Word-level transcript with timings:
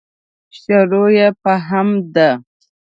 شروع 0.59 1.09
یې 1.17 1.27
په 1.41 1.51
حمد 1.67 2.03
ده. 2.15 2.29